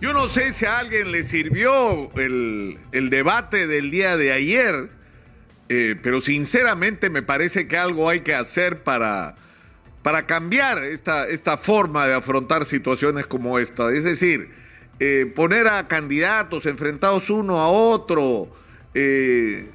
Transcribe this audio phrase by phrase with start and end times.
[0.00, 2.78] Yo no sé si a alguien le sirvió el,
[3.10, 4.90] debate del día de ayer,
[5.70, 9.36] eh, pero sinceramente me parece que algo hay que hacer para,
[10.02, 13.90] para cambiar esta, esta forma de afrontar situaciones como esta.
[13.90, 14.50] Es decir,
[15.00, 18.54] eh, poner a candidatos enfrentados uno a otro,
[18.92, 19.70] eh,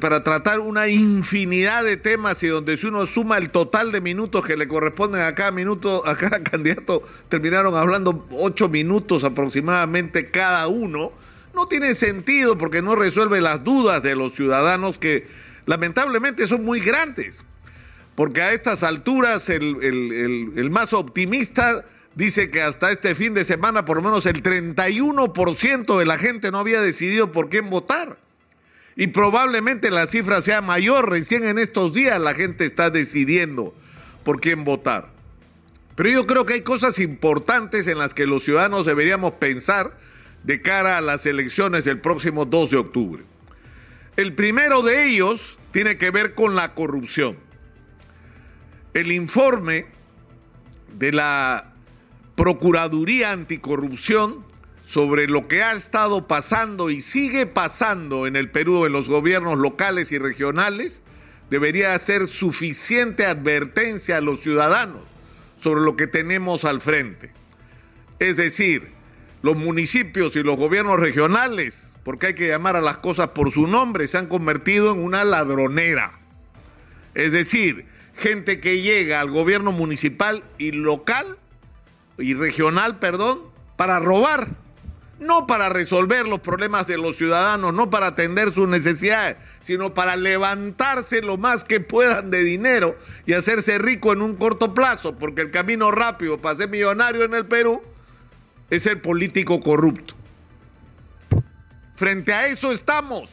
[0.00, 4.44] para tratar una infinidad de temas y donde si uno suma el total de minutos
[4.44, 10.66] que le corresponden a cada minuto, a cada candidato, terminaron hablando ocho minutos aproximadamente cada
[10.66, 11.12] uno,
[11.54, 15.26] no tiene sentido porque no resuelve las dudas de los ciudadanos que
[15.66, 17.42] lamentablemente son muy grandes.
[18.14, 19.76] Porque a estas alturas el,
[20.56, 25.98] el más optimista dice que hasta este fin de semana por lo menos el 31%
[25.98, 28.16] de la gente no había decidido por quién votar
[28.96, 31.10] y probablemente la cifra sea mayor.
[31.10, 33.74] Recién en estos días la gente está decidiendo
[34.24, 35.10] por quién votar.
[35.94, 39.98] Pero yo creo que hay cosas importantes en las que los ciudadanos deberíamos pensar
[40.42, 43.22] de cara a las elecciones del próximo 2 de octubre.
[44.16, 47.36] El primero de ellos tiene que ver con la corrupción.
[48.94, 49.86] El informe
[50.98, 51.74] de la
[52.34, 54.45] Procuraduría Anticorrupción
[54.86, 59.58] sobre lo que ha estado pasando y sigue pasando en el Perú en los gobiernos
[59.58, 61.02] locales y regionales,
[61.50, 65.02] debería ser suficiente advertencia a los ciudadanos
[65.56, 67.32] sobre lo que tenemos al frente.
[68.20, 68.92] Es decir,
[69.42, 73.66] los municipios y los gobiernos regionales, porque hay que llamar a las cosas por su
[73.66, 76.20] nombre, se han convertido en una ladronera.
[77.14, 81.38] Es decir, gente que llega al gobierno municipal y local
[82.18, 83.40] y regional, perdón,
[83.76, 84.64] para robar
[85.18, 90.16] no para resolver los problemas de los ciudadanos, no para atender sus necesidades, sino para
[90.16, 95.42] levantarse lo más que puedan de dinero y hacerse rico en un corto plazo, porque
[95.42, 97.82] el camino rápido para ser millonario en el Perú
[98.68, 100.14] es ser político corrupto.
[101.94, 103.30] Frente a eso estamos.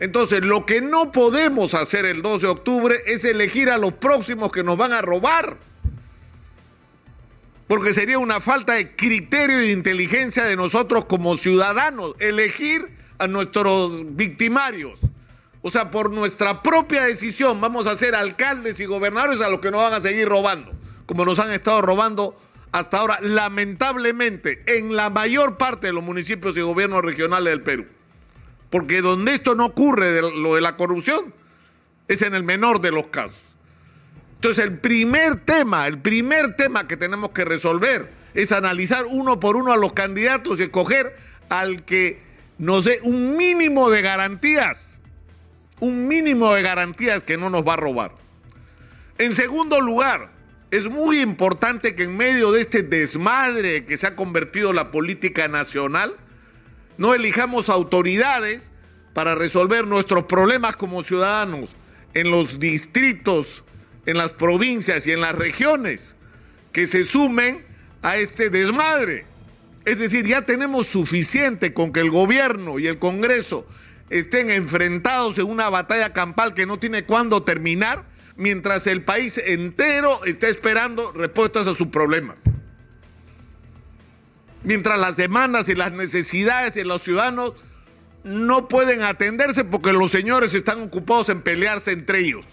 [0.00, 4.52] Entonces, lo que no podemos hacer el 2 de octubre es elegir a los próximos
[4.52, 5.56] que nos van a robar
[7.66, 13.26] porque sería una falta de criterio y de inteligencia de nosotros como ciudadanos, elegir a
[13.26, 15.00] nuestros victimarios.
[15.62, 19.70] O sea, por nuestra propia decisión vamos a ser alcaldes y gobernadores a los que
[19.70, 20.72] nos van a seguir robando,
[21.06, 22.38] como nos han estado robando
[22.70, 27.86] hasta ahora, lamentablemente, en la mayor parte de los municipios y gobiernos regionales del Perú.
[28.68, 31.32] Porque donde esto no ocurre, lo de la corrupción,
[32.08, 33.43] es en el menor de los casos.
[34.44, 39.56] Entonces el primer tema, el primer tema que tenemos que resolver es analizar uno por
[39.56, 41.16] uno a los candidatos y escoger
[41.48, 42.20] al que
[42.58, 44.98] nos dé un mínimo de garantías,
[45.80, 48.12] un mínimo de garantías que no nos va a robar.
[49.16, 50.30] En segundo lugar,
[50.70, 55.48] es muy importante que en medio de este desmadre que se ha convertido la política
[55.48, 56.16] nacional,
[56.98, 58.72] no elijamos autoridades
[59.14, 61.74] para resolver nuestros problemas como ciudadanos
[62.12, 63.63] en los distritos
[64.06, 66.14] en las provincias y en las regiones
[66.72, 67.64] que se sumen
[68.02, 69.26] a este desmadre.
[69.84, 73.66] Es decir, ya tenemos suficiente con que el gobierno y el Congreso
[74.10, 78.04] estén enfrentados en una batalla campal que no tiene cuándo terminar,
[78.36, 82.38] mientras el país entero está esperando respuestas a sus problemas.
[84.62, 87.54] Mientras las demandas y las necesidades de los ciudadanos
[88.24, 92.46] no pueden atenderse porque los señores están ocupados en pelearse entre ellos.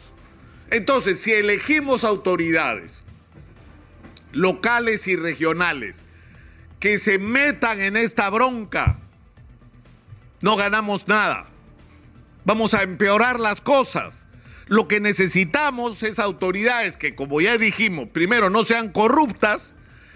[0.72, 3.04] Entonces, si elegimos autoridades
[4.32, 5.98] locales y regionales
[6.80, 8.98] que se metan en esta bronca,
[10.40, 11.48] no ganamos nada.
[12.46, 14.26] Vamos a empeorar las cosas.
[14.68, 19.76] Lo que necesitamos es autoridades que, como ya dijimos, primero no sean corruptas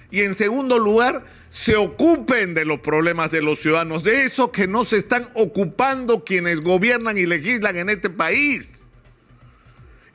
[0.09, 4.67] y en segundo lugar se ocupen de los problemas de los ciudadanos, de eso que
[4.67, 8.84] no se están ocupando quienes gobiernan y legislan en este país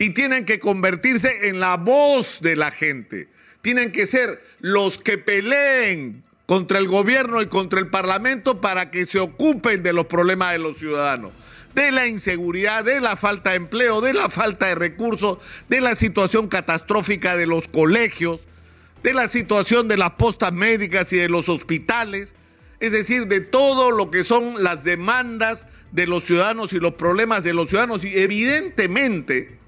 [0.00, 3.28] y tienen que convertirse en la voz de la gente.
[3.60, 9.04] Tienen que ser los que peleen contra el gobierno y contra el parlamento para que
[9.04, 11.32] se ocupen de los problemas de los ciudadanos,
[11.74, 15.36] de la inseguridad, de la falta de empleo, de la falta de recursos,
[15.68, 18.40] de la situación catastrófica de los colegios,
[19.02, 22.32] de la situación de las postas médicas y de los hospitales,
[22.80, 27.44] es decir, de todo lo que son las demandas de los ciudadanos y los problemas
[27.44, 28.02] de los ciudadanos.
[28.02, 29.59] Y evidentemente,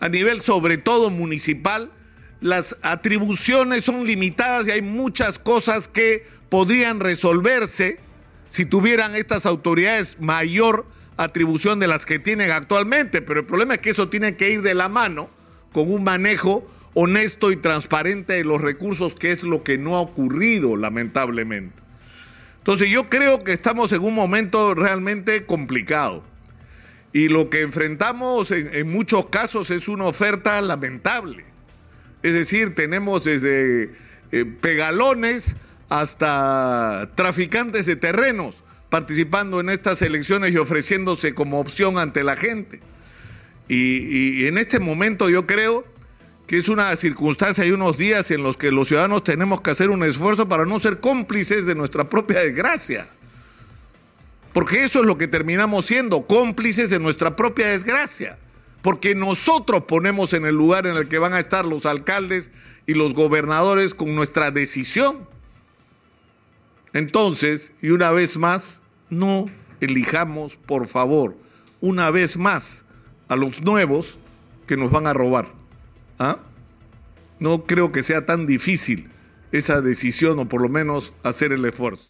[0.00, 1.90] a nivel sobre todo municipal,
[2.40, 7.98] las atribuciones son limitadas y hay muchas cosas que podrían resolverse
[8.48, 13.80] si tuvieran estas autoridades mayor atribución de las que tienen actualmente, pero el problema es
[13.80, 15.30] que eso tiene que ir de la mano
[15.72, 20.00] con un manejo honesto y transparente de los recursos, que es lo que no ha
[20.00, 21.82] ocurrido lamentablemente.
[22.58, 26.24] Entonces yo creo que estamos en un momento realmente complicado.
[27.16, 31.46] Y lo que enfrentamos en, muchos casos es una oferta lamentable.
[32.22, 33.90] Es decir, tenemos desde
[34.32, 35.56] eh, pegalones
[35.88, 42.80] hasta traficantes de terrenos participando en estas elecciones y ofreciéndose como opción ante la gente.
[43.66, 45.86] Y, y en este momento yo creo
[46.46, 49.88] que es una circunstancia y unos días en los que los ciudadanos tenemos que hacer
[49.88, 53.06] un esfuerzo para no ser cómplices de nuestra propia desgracia.
[54.56, 58.38] Porque eso es lo que terminamos siendo, cómplices de nuestra propia desgracia.
[58.80, 62.50] Porque nosotros ponemos en el lugar en el que van a estar los alcaldes
[62.86, 65.28] y los gobernadores con nuestra decisión.
[66.94, 68.80] Entonces, y una vez más,
[69.10, 69.44] no
[69.82, 71.36] elijamos, por favor,
[71.82, 72.86] una vez más
[73.28, 74.18] a los nuevos
[74.66, 75.52] que nos van a robar.
[76.18, 76.38] ¿Ah?
[77.38, 79.10] No creo que sea tan difícil
[79.52, 82.04] esa decisión o por lo menos hacer el esfuerzo.